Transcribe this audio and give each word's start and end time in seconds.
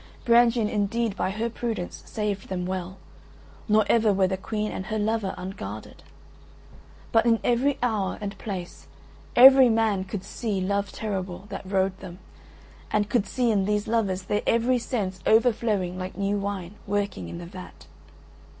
Brangien 0.25 0.67
indeed 0.67 1.15
by 1.15 1.29
her 1.29 1.47
prudence 1.47 2.01
saved 2.07 2.49
them 2.49 2.65
well, 2.65 2.97
nor 3.67 3.85
ever 3.87 4.11
were 4.11 4.25
the 4.25 4.35
Queen 4.35 4.71
and 4.71 4.87
her 4.87 4.97
lover 4.97 5.35
unguarded. 5.37 6.01
But 7.11 7.27
in 7.27 7.39
every 7.43 7.77
hour 7.83 8.17
and 8.19 8.35
place 8.39 8.87
every 9.35 9.69
man 9.69 10.05
could 10.05 10.23
see 10.23 10.59
Love 10.59 10.91
terrible, 10.91 11.45
that 11.49 11.67
rode 11.71 11.99
them, 11.99 12.17
and 12.89 13.09
could 13.11 13.27
see 13.27 13.51
in 13.51 13.65
these 13.65 13.87
lovers 13.87 14.23
their 14.23 14.41
every 14.47 14.79
sense 14.79 15.19
overflowing 15.27 15.99
like 15.99 16.17
new 16.17 16.39
wine 16.39 16.77
working 16.87 17.29
in 17.29 17.37
the 17.37 17.45
vat. 17.45 17.85